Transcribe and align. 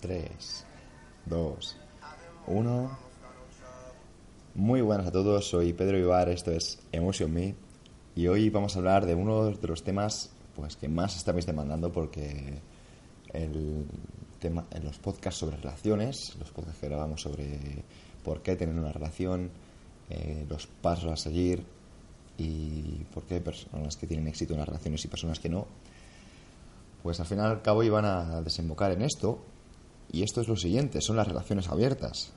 Tres, 0.00 0.64
dos, 1.26 1.76
uno. 2.46 2.96
Muy 4.54 4.80
buenas 4.80 5.06
a 5.06 5.12
todos, 5.12 5.46
soy 5.46 5.74
Pedro 5.74 5.98
Ibar, 5.98 6.30
esto 6.30 6.52
es 6.52 6.78
Emotion 6.90 7.30
Me 7.30 7.54
y 8.16 8.26
hoy 8.26 8.48
vamos 8.48 8.74
a 8.74 8.78
hablar 8.78 9.04
de 9.04 9.14
uno 9.14 9.50
de 9.50 9.68
los 9.68 9.84
temas 9.84 10.30
pues 10.56 10.76
que 10.76 10.88
más 10.88 11.16
estáis 11.16 11.44
demandando 11.44 11.92
porque 11.92 12.62
el 13.34 13.84
tema 14.38 14.64
en 14.70 14.84
los 14.84 14.98
podcasts 14.98 15.38
sobre 15.38 15.58
relaciones, 15.58 16.34
los 16.38 16.50
podcasts 16.50 16.80
que 16.80 16.88
grabamos 16.88 17.20
sobre 17.20 17.84
por 18.24 18.40
qué 18.40 18.56
tener 18.56 18.74
una 18.74 18.92
relación, 18.92 19.50
eh, 20.08 20.46
los 20.48 20.66
pasos 20.66 21.12
a 21.12 21.16
seguir 21.16 21.62
y 22.38 23.04
por 23.12 23.24
qué 23.24 23.42
personas 23.42 23.98
que 23.98 24.06
tienen 24.06 24.28
éxito 24.28 24.54
en 24.54 24.60
las 24.60 24.68
relaciones 24.68 25.04
y 25.04 25.08
personas 25.08 25.38
que 25.38 25.50
no, 25.50 25.66
pues 27.02 27.20
al 27.20 27.26
final 27.26 27.48
y 27.48 27.52
al 27.52 27.62
cabo 27.62 27.82
iban 27.82 28.06
a 28.06 28.40
desembocar 28.40 28.92
en 28.92 29.02
esto 29.02 29.44
y 30.12 30.22
esto 30.22 30.40
es 30.40 30.48
lo 30.48 30.56
siguiente, 30.56 31.00
son 31.00 31.16
las 31.16 31.28
relaciones 31.28 31.68
abiertas. 31.68 32.32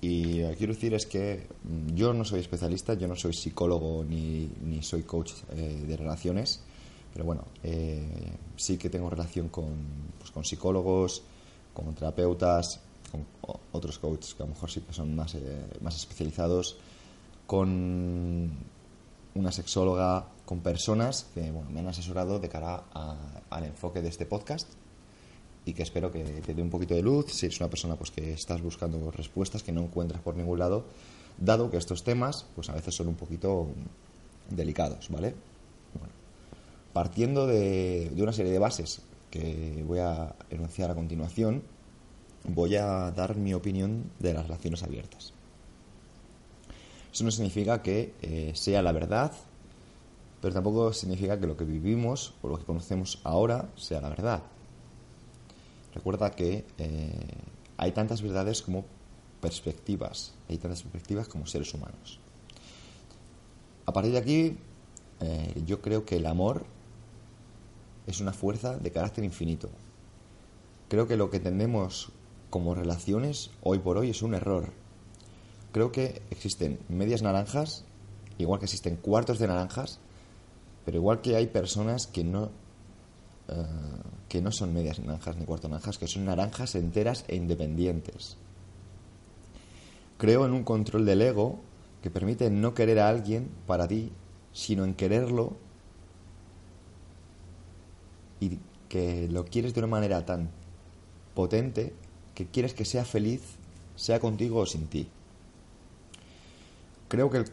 Y 0.00 0.40
lo 0.40 0.50
que 0.50 0.56
quiero 0.56 0.72
decir 0.72 0.94
es 0.94 1.06
que 1.06 1.46
mm, 1.64 1.94
yo 1.94 2.12
no 2.14 2.24
soy 2.24 2.40
especialista, 2.40 2.94
yo 2.94 3.06
no 3.06 3.16
soy 3.16 3.34
psicólogo 3.34 4.04
ni, 4.04 4.48
ni 4.64 4.82
soy 4.82 5.02
coach 5.02 5.32
eh, 5.52 5.84
de 5.86 5.96
relaciones, 5.96 6.60
pero 7.12 7.24
bueno, 7.24 7.44
eh, 7.62 8.32
sí 8.56 8.78
que 8.78 8.88
tengo 8.88 9.10
relación 9.10 9.48
con, 9.48 9.74
pues, 10.18 10.30
con 10.30 10.44
psicólogos, 10.44 11.22
con 11.74 11.94
terapeutas, 11.94 12.80
con 13.10 13.26
otros 13.72 13.98
coaches 13.98 14.34
que 14.34 14.42
a 14.42 14.46
lo 14.46 14.54
mejor 14.54 14.70
sí 14.70 14.80
que 14.80 14.92
son 14.92 15.14
más, 15.14 15.34
eh, 15.34 15.66
más 15.80 15.96
especializados, 15.96 16.76
con 17.46 18.50
una 19.34 19.52
sexóloga, 19.52 20.28
con 20.46 20.60
personas 20.60 21.26
que 21.34 21.50
bueno, 21.50 21.70
me 21.70 21.80
han 21.80 21.88
asesorado 21.88 22.38
de 22.38 22.48
cara 22.48 22.84
al 23.50 23.64
enfoque 23.64 24.00
de 24.00 24.08
este 24.08 24.24
podcast 24.24 24.68
y 25.64 25.74
que 25.74 25.82
espero 25.82 26.10
que 26.10 26.24
te 26.24 26.54
dé 26.54 26.62
un 26.62 26.70
poquito 26.70 26.94
de 26.94 27.02
luz. 27.02 27.26
Si 27.32 27.46
eres 27.46 27.60
una 27.60 27.68
persona 27.68 27.96
pues 27.96 28.10
que 28.10 28.32
estás 28.32 28.62
buscando 28.62 29.10
respuestas 29.10 29.62
que 29.62 29.72
no 29.72 29.82
encuentras 29.82 30.22
por 30.22 30.36
ningún 30.36 30.58
lado 30.58 30.84
dado 31.40 31.70
que 31.70 31.78
estos 31.78 32.04
temas 32.04 32.46
pues 32.54 32.68
a 32.68 32.74
veces 32.74 32.94
son 32.94 33.08
un 33.08 33.14
poquito 33.14 33.68
delicados 34.50 35.08
vale 35.08 35.34
bueno, 35.94 36.12
partiendo 36.92 37.46
de, 37.46 38.12
una 38.16 38.32
serie 38.32 38.52
de 38.52 38.58
bases 38.58 39.02
que 39.30 39.82
voy 39.86 40.00
a 40.00 40.34
enunciar 40.50 40.90
a 40.90 40.94
continuación 40.94 41.62
voy 42.44 42.76
a 42.76 43.10
dar 43.10 43.36
mi 43.36 43.54
opinión 43.54 44.04
de 44.18 44.32
las 44.32 44.44
relaciones 44.44 44.82
abiertas. 44.82 45.34
Eso 47.12 47.24
no 47.24 47.30
significa 47.30 47.82
que 47.82 48.14
eh, 48.22 48.52
sea 48.54 48.82
la 48.82 48.92
verdad 48.92 49.32
pero 50.40 50.54
tampoco 50.54 50.92
significa 50.92 51.38
que 51.38 51.46
lo 51.46 51.56
que 51.56 51.64
vivimos 51.64 52.34
o 52.42 52.48
lo 52.48 52.58
que 52.58 52.64
conocemos 52.64 53.20
ahora 53.24 53.68
sea 53.76 54.00
la 54.00 54.10
verdad 54.10 54.42
Recuerda 55.94 56.30
que 56.30 56.64
eh, 56.78 57.10
hay 57.76 57.92
tantas 57.92 58.22
verdades 58.22 58.62
como 58.62 58.84
perspectivas, 59.40 60.34
hay 60.48 60.58
tantas 60.58 60.82
perspectivas 60.82 61.28
como 61.28 61.46
seres 61.46 61.72
humanos. 61.74 62.20
A 63.86 63.92
partir 63.92 64.12
de 64.12 64.18
aquí, 64.18 64.56
eh, 65.20 65.62
yo 65.66 65.80
creo 65.80 66.04
que 66.04 66.16
el 66.16 66.26
amor 66.26 66.64
es 68.06 68.20
una 68.20 68.32
fuerza 68.32 68.76
de 68.76 68.90
carácter 68.90 69.24
infinito. 69.24 69.70
Creo 70.88 71.06
que 71.06 71.16
lo 71.16 71.30
que 71.30 71.38
entendemos 71.38 72.12
como 72.50 72.74
relaciones 72.74 73.50
hoy 73.62 73.78
por 73.78 73.96
hoy 73.96 74.10
es 74.10 74.22
un 74.22 74.34
error. 74.34 74.72
Creo 75.72 75.92
que 75.92 76.22
existen 76.30 76.80
medias 76.88 77.22
naranjas, 77.22 77.84
igual 78.38 78.58
que 78.58 78.66
existen 78.66 78.96
cuartos 78.96 79.38
de 79.38 79.46
naranjas, 79.46 80.00
pero 80.84 80.98
igual 80.98 81.20
que 81.20 81.36
hay 81.36 81.46
personas 81.46 82.06
que 82.06 82.24
no 82.24 82.50
eh, 83.48 83.64
que 84.30 84.40
no 84.40 84.52
son 84.52 84.72
medias 84.72 85.00
naranjas 85.00 85.36
ni 85.36 85.44
cuarto 85.44 85.68
naranjas, 85.68 85.98
que 85.98 86.06
son 86.06 86.24
naranjas 86.24 86.76
enteras 86.76 87.24
e 87.26 87.34
independientes. 87.34 88.36
Creo 90.18 90.46
en 90.46 90.52
un 90.52 90.62
control 90.62 91.04
del 91.04 91.20
ego 91.20 91.58
que 92.00 92.10
permite 92.10 92.48
no 92.48 92.72
querer 92.72 93.00
a 93.00 93.08
alguien 93.08 93.50
para 93.66 93.88
ti, 93.88 94.12
sino 94.52 94.84
en 94.84 94.94
quererlo 94.94 95.56
y 98.38 98.60
que 98.88 99.26
lo 99.28 99.44
quieres 99.46 99.74
de 99.74 99.80
una 99.80 99.88
manera 99.88 100.24
tan 100.24 100.48
potente 101.34 101.92
que 102.32 102.46
quieres 102.46 102.72
que 102.72 102.84
sea 102.84 103.04
feliz, 103.04 103.42
sea 103.96 104.20
contigo 104.20 104.60
o 104.60 104.66
sin 104.66 104.86
ti. 104.86 105.08
Creo 107.08 107.30
que 107.30 107.38
el, 107.38 107.50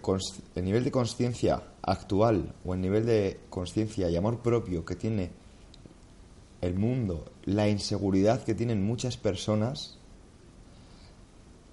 el 0.53 0.63
nivel 0.63 0.83
de 0.83 0.91
conciencia 0.91 1.63
actual 1.81 2.53
o 2.63 2.75
el 2.75 2.81
nivel 2.81 3.07
de 3.07 3.39
conciencia 3.49 4.11
y 4.11 4.15
amor 4.15 4.43
propio 4.43 4.85
que 4.85 4.95
tiene 4.95 5.31
el 6.61 6.75
mundo, 6.75 7.25
la 7.43 7.69
inseguridad 7.69 8.43
que 8.43 8.55
tienen 8.55 8.85
muchas 8.85 9.17
personas, 9.17 9.97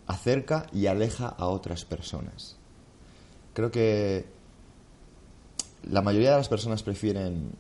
acerca 0.07 0.67
y 0.73 0.87
aleja 0.87 1.29
a 1.29 1.47
otras 1.47 1.85
personas. 1.85 2.57
Creo 3.55 3.71
que 3.71 4.27
la 5.85 6.03
mayoría 6.03 6.31
de 6.33 6.39
las 6.39 6.49
personas 6.49 6.83
prefieren 6.83 7.53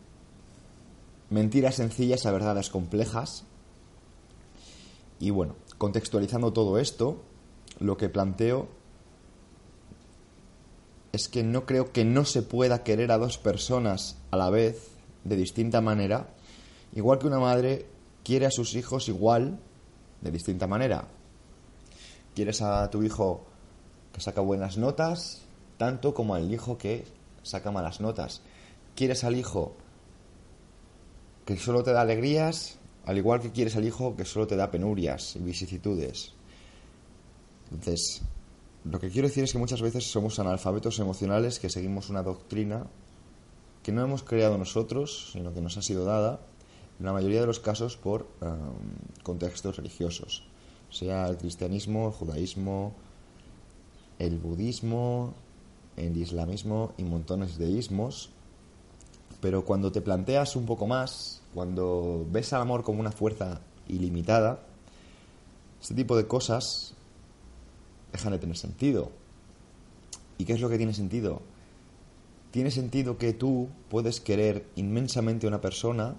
mentiras 1.30 1.76
sencillas 1.76 2.26
a 2.26 2.32
verdades 2.32 2.70
complejas. 2.70 3.44
Y 5.20 5.30
bueno, 5.30 5.56
contextualizando 5.78 6.52
todo 6.52 6.78
esto, 6.78 7.22
lo 7.78 7.96
que 7.96 8.08
planteo 8.08 8.68
es 11.12 11.28
que 11.28 11.42
no 11.42 11.64
creo 11.64 11.92
que 11.92 12.04
no 12.04 12.24
se 12.24 12.42
pueda 12.42 12.82
querer 12.82 13.12
a 13.12 13.18
dos 13.18 13.38
personas 13.38 14.18
a 14.30 14.36
la 14.36 14.50
vez 14.50 14.88
de 15.22 15.36
distinta 15.36 15.80
manera 15.80 16.34
Igual 16.94 17.18
que 17.18 17.26
una 17.26 17.40
madre 17.40 17.86
quiere 18.22 18.46
a 18.46 18.50
sus 18.50 18.74
hijos 18.74 19.08
igual, 19.08 19.58
de 20.20 20.30
distinta 20.30 20.66
manera. 20.66 21.06
Quieres 22.34 22.62
a 22.62 22.88
tu 22.90 23.02
hijo 23.02 23.44
que 24.12 24.20
saca 24.20 24.40
buenas 24.40 24.78
notas, 24.78 25.42
tanto 25.76 26.14
como 26.14 26.34
al 26.34 26.52
hijo 26.52 26.78
que 26.78 27.04
saca 27.42 27.70
malas 27.70 28.00
notas. 28.00 28.42
Quieres 28.94 29.24
al 29.24 29.36
hijo 29.36 29.76
que 31.44 31.56
solo 31.56 31.82
te 31.82 31.92
da 31.92 32.02
alegrías, 32.02 32.78
al 33.04 33.18
igual 33.18 33.40
que 33.40 33.50
quieres 33.50 33.76
al 33.76 33.84
hijo 33.84 34.16
que 34.16 34.24
solo 34.24 34.46
te 34.46 34.56
da 34.56 34.70
penurias 34.70 35.36
y 35.36 35.40
vicisitudes. 35.40 36.32
Entonces, 37.70 38.22
lo 38.84 39.00
que 39.00 39.10
quiero 39.10 39.28
decir 39.28 39.44
es 39.44 39.52
que 39.52 39.58
muchas 39.58 39.82
veces 39.82 40.10
somos 40.10 40.38
analfabetos 40.38 40.98
emocionales 41.00 41.58
que 41.58 41.70
seguimos 41.70 42.08
una 42.08 42.22
doctrina 42.22 42.86
que 43.82 43.92
no 43.92 44.02
hemos 44.02 44.22
creado 44.22 44.56
nosotros, 44.56 45.30
sino 45.32 45.52
que 45.52 45.60
nos 45.60 45.76
ha 45.76 45.82
sido 45.82 46.04
dada 46.04 46.40
en 46.98 47.06
la 47.06 47.12
mayoría 47.12 47.40
de 47.40 47.46
los 47.46 47.60
casos 47.60 47.96
por 47.96 48.26
um, 48.40 49.22
contextos 49.22 49.76
religiosos, 49.76 50.44
sea 50.90 51.26
el 51.26 51.36
cristianismo, 51.36 52.08
el 52.08 52.12
judaísmo, 52.12 52.92
el 54.18 54.38
budismo, 54.38 55.34
el 55.96 56.16
islamismo 56.16 56.92
y 56.96 57.04
montones 57.04 57.58
de 57.58 57.70
ismos. 57.70 58.30
Pero 59.40 59.64
cuando 59.64 59.92
te 59.92 60.00
planteas 60.00 60.56
un 60.56 60.66
poco 60.66 60.86
más, 60.86 61.42
cuando 61.52 62.26
ves 62.30 62.52
al 62.52 62.62
amor 62.62 62.82
como 62.82 63.00
una 63.00 63.12
fuerza 63.12 63.60
ilimitada, 63.88 64.60
este 65.82 65.94
tipo 65.94 66.16
de 66.16 66.26
cosas 66.26 66.94
dejan 68.12 68.32
de 68.32 68.38
tener 68.38 68.56
sentido. 68.56 69.10
¿Y 70.38 70.44
qué 70.44 70.54
es 70.54 70.60
lo 70.60 70.68
que 70.68 70.78
tiene 70.78 70.94
sentido? 70.94 71.42
Tiene 72.52 72.70
sentido 72.70 73.18
que 73.18 73.32
tú 73.32 73.68
puedes 73.90 74.20
querer 74.20 74.66
inmensamente 74.76 75.46
a 75.46 75.48
una 75.48 75.60
persona 75.60 76.14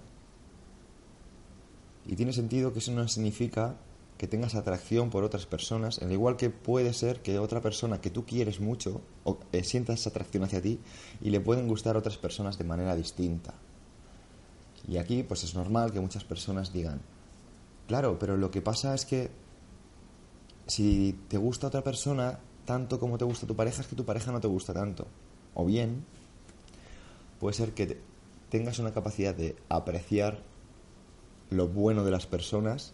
y 2.06 2.16
tiene 2.16 2.34
sentido 2.34 2.72
que 2.74 2.80
eso 2.80 2.92
no 2.92 3.08
significa 3.08 3.76
que 4.18 4.28
tengas 4.28 4.56
atracción 4.56 5.10
por 5.10 5.24
otras 5.24 5.46
personas, 5.46 6.02
al 6.02 6.12
igual 6.12 6.38
que 6.38 6.50
puede 6.50 6.94
ser 6.94 7.22
que 7.22 7.38
otra 7.40 7.62
persona 7.62 8.00
que 8.00 8.10
tú 8.10 8.26
quieres 8.26 8.60
mucho 8.60 9.02
o 9.24 9.40
eh, 9.52 9.64
sientas 9.64 10.08
atracción 10.08 10.44
hacia 10.44 10.62
ti 10.62 10.80
y 11.22 11.32
le 11.32 11.42
pueden 11.42 11.68
gustar 11.68 11.98
otras 11.98 12.18
personas 12.18 12.58
de 12.58 12.64
manera 12.64 12.96
distinta. 12.96 13.54
Y 14.88 14.98
aquí 14.98 15.24
pues 15.24 15.44
es 15.44 15.56
normal 15.56 15.92
que 15.92 16.00
muchas 16.00 16.24
personas 16.24 16.72
digan, 16.72 17.02
claro, 17.88 18.18
pero 18.18 18.38
lo 18.38 18.52
que 18.52 18.62
pasa 18.62 18.94
es 18.94 19.06
que 19.06 19.32
si 20.68 21.20
te 21.28 21.38
gusta 21.38 21.68
otra 21.68 21.84
persona 21.84 22.40
tanto 22.66 23.00
como 23.00 23.18
te 23.18 23.26
gusta 23.26 23.46
tu 23.46 23.56
pareja 23.56 23.82
es 23.82 23.88
que 23.88 23.96
tu 23.96 24.06
pareja 24.06 24.32
no 24.32 24.40
te 24.40 24.48
gusta 24.48 24.74
tanto. 24.74 25.08
O 25.54 25.66
bien 25.66 26.06
puede 27.40 27.54
ser 27.54 27.74
que 27.74 28.00
tengas 28.50 28.80
una 28.80 28.94
capacidad 28.94 29.36
de 29.36 29.56
apreciar 29.68 30.40
lo 31.50 31.68
bueno 31.68 32.04
de 32.04 32.12
las 32.12 32.26
personas 32.26 32.94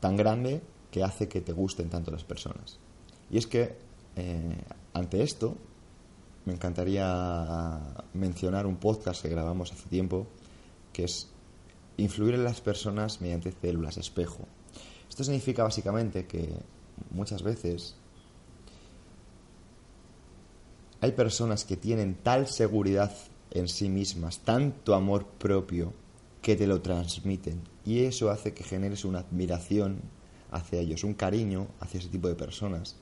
tan 0.00 0.16
grande 0.16 0.62
que 0.90 1.04
hace 1.04 1.28
que 1.28 1.40
te 1.40 1.52
gusten 1.52 1.88
tanto 1.90 2.10
las 2.10 2.24
personas. 2.24 2.78
Y 3.30 3.38
es 3.38 3.46
que 3.46 3.76
eh, 4.16 4.56
ante 4.92 5.22
esto 5.22 5.56
me 6.46 6.54
encantaría 6.54 7.78
mencionar 8.14 8.66
un 8.66 8.76
podcast 8.76 9.22
que 9.22 9.28
grabamos 9.28 9.72
hace 9.72 9.88
tiempo 9.88 10.26
que 10.92 11.04
es 11.04 11.28
influir 11.96 12.34
en 12.34 12.44
las 12.44 12.60
personas 12.60 13.20
mediante 13.20 13.52
células 13.52 13.98
espejo. 13.98 14.46
Esto 15.08 15.22
significa 15.22 15.62
básicamente 15.62 16.26
que 16.26 16.48
muchas 17.10 17.42
veces 17.42 17.94
hay 21.00 21.12
personas 21.12 21.64
que 21.64 21.76
tienen 21.76 22.14
tal 22.14 22.46
seguridad 22.46 23.14
en 23.50 23.68
sí 23.68 23.88
mismas, 23.88 24.40
tanto 24.40 24.94
amor 24.94 25.26
propio, 25.26 25.92
que 26.42 26.56
te 26.56 26.66
lo 26.66 26.80
transmiten. 26.80 27.60
Y 27.84 28.00
eso 28.00 28.30
hace 28.30 28.54
que 28.54 28.64
generes 28.64 29.04
una 29.04 29.20
admiración 29.20 30.00
hacia 30.50 30.80
ellos, 30.80 31.04
un 31.04 31.14
cariño 31.14 31.68
hacia 31.80 31.98
ese 31.98 32.08
tipo 32.08 32.28
de 32.28 32.34
personas. 32.34 32.96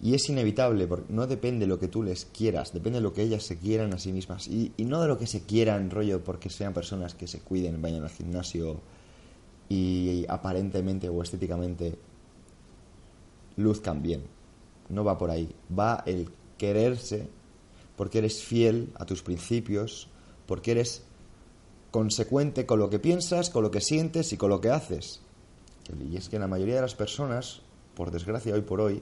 Y 0.00 0.14
es 0.14 0.28
inevitable, 0.28 0.86
porque 0.86 1.12
no 1.12 1.26
depende 1.26 1.60
de 1.60 1.68
lo 1.68 1.78
que 1.78 1.88
tú 1.88 2.02
les 2.02 2.24
quieras, 2.26 2.72
depende 2.72 2.98
de 2.98 3.02
lo 3.02 3.12
que 3.12 3.22
ellas 3.22 3.44
se 3.44 3.58
quieran 3.58 3.94
a 3.94 3.98
sí 3.98 4.12
mismas. 4.12 4.48
Y, 4.48 4.72
no 4.78 5.00
de 5.00 5.08
lo 5.08 5.18
que 5.18 5.26
se 5.26 5.44
quieran, 5.44 5.90
rollo, 5.90 6.22
porque 6.22 6.50
sean 6.50 6.74
personas 6.74 7.14
que 7.14 7.26
se 7.26 7.40
cuiden, 7.40 7.80
vayan 7.80 8.02
al 8.02 8.10
gimnasio 8.10 8.80
y 9.68 10.26
aparentemente 10.28 11.08
o 11.08 11.22
estéticamente 11.22 11.96
luzcan 13.56 14.02
bien. 14.02 14.24
No 14.88 15.04
va 15.04 15.16
por 15.16 15.30
ahí. 15.30 15.54
Va 15.76 16.02
el 16.06 16.28
quererse 16.58 17.28
porque 17.96 18.18
eres 18.18 18.42
fiel 18.42 18.92
a 18.96 19.06
tus 19.06 19.22
principios, 19.22 20.08
porque 20.46 20.72
eres 20.72 21.04
consecuente 21.94 22.66
con 22.66 22.80
lo 22.80 22.90
que 22.90 22.98
piensas, 22.98 23.50
con 23.50 23.62
lo 23.62 23.70
que 23.70 23.80
sientes 23.80 24.32
y 24.32 24.36
con 24.36 24.50
lo 24.50 24.60
que 24.60 24.68
haces. 24.68 25.20
Y 26.10 26.16
es 26.16 26.28
que 26.28 26.40
la 26.40 26.48
mayoría 26.48 26.74
de 26.74 26.80
las 26.80 26.96
personas, 26.96 27.60
por 27.94 28.10
desgracia 28.10 28.52
hoy 28.52 28.62
por 28.62 28.80
hoy, 28.80 29.00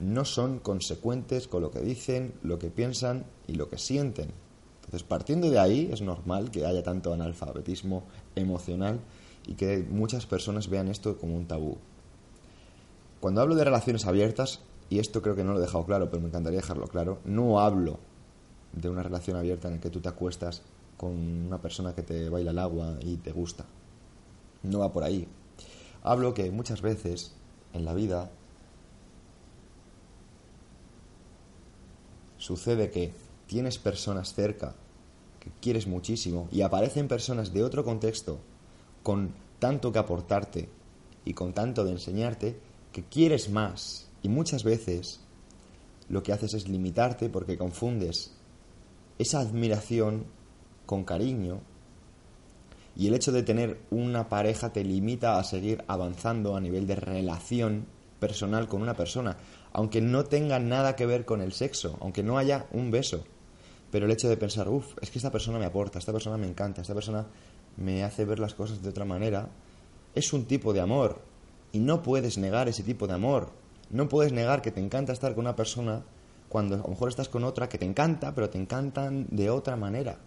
no 0.00 0.24
son 0.24 0.60
consecuentes 0.60 1.46
con 1.46 1.60
lo 1.60 1.70
que 1.70 1.80
dicen, 1.80 2.32
lo 2.42 2.58
que 2.58 2.70
piensan 2.70 3.26
y 3.46 3.56
lo 3.56 3.68
que 3.68 3.76
sienten. 3.76 4.30
Entonces, 4.76 5.02
partiendo 5.02 5.50
de 5.50 5.58
ahí, 5.58 5.90
es 5.92 6.00
normal 6.00 6.50
que 6.50 6.64
haya 6.64 6.82
tanto 6.82 7.12
analfabetismo 7.12 8.04
emocional 8.34 9.00
y 9.46 9.52
que 9.52 9.86
muchas 9.90 10.24
personas 10.24 10.70
vean 10.70 10.88
esto 10.88 11.18
como 11.18 11.36
un 11.36 11.46
tabú. 11.46 11.76
Cuando 13.20 13.42
hablo 13.42 13.54
de 13.54 13.64
relaciones 13.64 14.06
abiertas, 14.06 14.60
y 14.88 15.00
esto 15.00 15.20
creo 15.20 15.36
que 15.36 15.44
no 15.44 15.52
lo 15.52 15.58
he 15.58 15.66
dejado 15.66 15.84
claro, 15.84 16.08
pero 16.08 16.22
me 16.22 16.28
encantaría 16.28 16.60
dejarlo 16.60 16.86
claro, 16.86 17.18
no 17.26 17.60
hablo 17.60 17.98
de 18.72 18.88
una 18.88 19.02
relación 19.02 19.36
abierta 19.36 19.68
en 19.68 19.74
la 19.74 19.80
que 19.82 19.90
tú 19.90 20.00
te 20.00 20.08
acuestas 20.08 20.62
con 20.98 21.46
una 21.46 21.62
persona 21.62 21.94
que 21.94 22.02
te 22.02 22.28
baila 22.28 22.50
el 22.50 22.58
agua 22.58 22.98
y 23.00 23.16
te 23.16 23.32
gusta. 23.32 23.64
No 24.64 24.80
va 24.80 24.92
por 24.92 25.04
ahí. 25.04 25.26
Hablo 26.02 26.34
que 26.34 26.50
muchas 26.50 26.82
veces 26.82 27.32
en 27.72 27.86
la 27.86 27.94
vida 27.94 28.30
sucede 32.36 32.90
que 32.90 33.14
tienes 33.46 33.78
personas 33.78 34.34
cerca 34.34 34.74
que 35.40 35.50
quieres 35.60 35.86
muchísimo 35.86 36.48
y 36.50 36.62
aparecen 36.62 37.08
personas 37.08 37.52
de 37.52 37.62
otro 37.62 37.84
contexto 37.84 38.40
con 39.02 39.32
tanto 39.58 39.92
que 39.92 39.98
aportarte 39.98 40.68
y 41.24 41.34
con 41.34 41.52
tanto 41.52 41.84
de 41.84 41.92
enseñarte 41.92 42.58
que 42.92 43.04
quieres 43.04 43.50
más 43.50 44.08
y 44.22 44.28
muchas 44.28 44.64
veces 44.64 45.20
lo 46.08 46.22
que 46.22 46.32
haces 46.32 46.54
es 46.54 46.68
limitarte 46.68 47.28
porque 47.28 47.58
confundes 47.58 48.32
esa 49.18 49.40
admiración 49.40 50.24
con 50.88 51.04
cariño 51.04 51.60
y 52.96 53.08
el 53.08 53.14
hecho 53.14 53.30
de 53.30 53.42
tener 53.42 53.78
una 53.90 54.30
pareja 54.30 54.72
te 54.72 54.82
limita 54.82 55.38
a 55.38 55.44
seguir 55.44 55.84
avanzando 55.86 56.56
a 56.56 56.60
nivel 56.60 56.86
de 56.86 56.96
relación 56.96 57.86
personal 58.18 58.66
con 58.68 58.80
una 58.80 58.94
persona, 58.94 59.36
aunque 59.72 60.00
no 60.00 60.24
tenga 60.24 60.58
nada 60.58 60.96
que 60.96 61.04
ver 61.04 61.26
con 61.26 61.42
el 61.42 61.52
sexo, 61.52 61.98
aunque 62.00 62.22
no 62.22 62.38
haya 62.38 62.66
un 62.72 62.90
beso. 62.90 63.22
Pero 63.92 64.06
el 64.06 64.12
hecho 64.12 64.30
de 64.30 64.38
pensar, 64.38 64.68
uff, 64.68 64.96
es 65.02 65.10
que 65.10 65.18
esta 65.18 65.30
persona 65.30 65.58
me 65.58 65.66
aporta, 65.66 65.98
esta 65.98 66.12
persona 66.12 66.38
me 66.38 66.48
encanta, 66.48 66.80
esta 66.80 66.94
persona 66.94 67.26
me 67.76 68.02
hace 68.02 68.24
ver 68.24 68.38
las 68.38 68.54
cosas 68.54 68.82
de 68.82 68.88
otra 68.88 69.04
manera, 69.04 69.48
es 70.14 70.32
un 70.32 70.46
tipo 70.46 70.72
de 70.72 70.80
amor. 70.80 71.20
Y 71.70 71.80
no 71.80 72.02
puedes 72.02 72.38
negar 72.38 72.68
ese 72.68 72.82
tipo 72.82 73.06
de 73.06 73.12
amor. 73.12 73.50
No 73.90 74.08
puedes 74.08 74.32
negar 74.32 74.62
que 74.62 74.72
te 74.72 74.80
encanta 74.80 75.12
estar 75.12 75.34
con 75.34 75.44
una 75.44 75.54
persona 75.54 76.02
cuando 76.48 76.76
a 76.76 76.78
lo 76.78 76.88
mejor 76.88 77.10
estás 77.10 77.28
con 77.28 77.44
otra 77.44 77.68
que 77.68 77.78
te 77.78 77.84
encanta, 77.84 78.34
pero 78.34 78.50
te 78.50 78.58
encantan 78.58 79.26
de 79.30 79.50
otra 79.50 79.76
manera. 79.76 80.18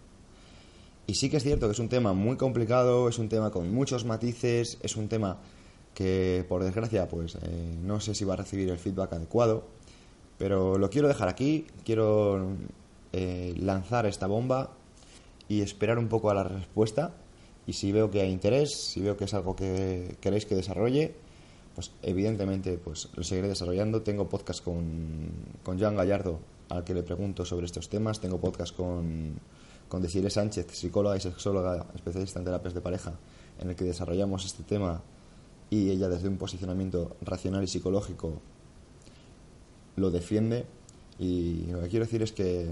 Y 1.06 1.14
sí 1.14 1.28
que 1.30 1.36
es 1.36 1.42
cierto 1.42 1.66
que 1.66 1.72
es 1.72 1.78
un 1.78 1.88
tema 1.88 2.12
muy 2.12 2.36
complicado, 2.36 3.08
es 3.08 3.18
un 3.18 3.28
tema 3.28 3.50
con 3.50 3.72
muchos 3.72 4.04
matices, 4.04 4.78
es 4.82 4.96
un 4.96 5.08
tema 5.08 5.38
que 5.94 6.44
por 6.48 6.62
desgracia 6.62 7.08
pues 7.08 7.36
eh, 7.42 7.76
no 7.82 8.00
sé 8.00 8.14
si 8.14 8.24
va 8.24 8.34
a 8.34 8.36
recibir 8.36 8.70
el 8.70 8.78
feedback 8.78 9.12
adecuado, 9.12 9.64
pero 10.38 10.78
lo 10.78 10.90
quiero 10.90 11.08
dejar 11.08 11.28
aquí, 11.28 11.66
quiero 11.84 12.56
eh, 13.12 13.54
lanzar 13.58 14.06
esta 14.06 14.26
bomba 14.26 14.70
y 15.48 15.60
esperar 15.60 15.98
un 15.98 16.08
poco 16.08 16.30
a 16.30 16.34
la 16.34 16.44
respuesta 16.44 17.14
y 17.66 17.74
si 17.74 17.92
veo 17.92 18.10
que 18.10 18.20
hay 18.20 18.30
interés, 18.30 18.70
si 18.72 19.00
veo 19.00 19.16
que 19.16 19.24
es 19.24 19.34
algo 19.34 19.54
que 19.54 20.16
queréis 20.20 20.46
que 20.46 20.54
desarrolle, 20.54 21.14
pues 21.74 21.92
evidentemente 22.02 22.78
pues 22.78 23.08
lo 23.14 23.22
seguiré 23.22 23.48
desarrollando. 23.48 24.02
Tengo 24.02 24.28
podcast 24.28 24.64
con, 24.64 25.30
con 25.62 25.78
Joan 25.78 25.96
Gallardo 25.96 26.40
al 26.68 26.84
que 26.84 26.94
le 26.94 27.02
pregunto 27.02 27.44
sobre 27.44 27.66
estos 27.66 27.88
temas, 27.88 28.20
tengo 28.20 28.40
podcast 28.40 28.74
con 28.74 29.34
con 29.92 30.00
Desiree 30.00 30.30
Sánchez, 30.30 30.68
psicóloga 30.72 31.18
y 31.18 31.20
sexóloga 31.20 31.84
especialista 31.94 32.38
en 32.38 32.46
terapias 32.46 32.72
de 32.72 32.80
pareja, 32.80 33.12
en 33.58 33.68
el 33.68 33.76
que 33.76 33.84
desarrollamos 33.84 34.46
este 34.46 34.62
tema 34.62 35.02
y 35.68 35.90
ella 35.90 36.08
desde 36.08 36.28
un 36.28 36.38
posicionamiento 36.38 37.18
racional 37.20 37.62
y 37.62 37.66
psicológico 37.66 38.40
lo 39.96 40.10
defiende. 40.10 40.64
Y 41.18 41.66
lo 41.66 41.82
que 41.82 41.88
quiero 41.90 42.06
decir 42.06 42.22
es 42.22 42.32
que 42.32 42.70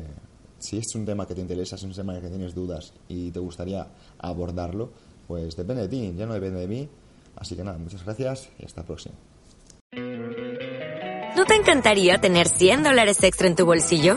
si 0.60 0.78
es 0.78 0.94
un 0.94 1.04
tema 1.04 1.26
que 1.26 1.34
te 1.34 1.42
interesa, 1.42 1.76
es 1.76 1.82
un 1.82 1.92
tema 1.92 2.18
que 2.18 2.30
tienes 2.30 2.54
dudas 2.54 2.94
y 3.06 3.30
te 3.30 3.38
gustaría 3.38 3.86
abordarlo, 4.18 4.90
pues 5.28 5.54
depende 5.56 5.82
de 5.82 5.88
ti, 5.88 6.14
ya 6.16 6.24
no 6.24 6.32
depende 6.32 6.60
de 6.60 6.68
mí. 6.68 6.88
Así 7.36 7.54
que 7.54 7.62
nada, 7.62 7.76
muchas 7.76 8.02
gracias 8.02 8.48
y 8.58 8.64
hasta 8.64 8.80
la 8.80 8.86
próxima. 8.86 9.14
¿No 11.36 11.44
te 11.44 11.54
encantaría 11.54 12.18
tener 12.18 12.48
100 12.48 12.82
dólares 12.82 13.22
extra 13.22 13.46
en 13.46 13.56
tu 13.56 13.66
bolsillo? 13.66 14.16